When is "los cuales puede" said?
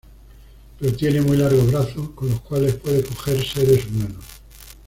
2.31-3.03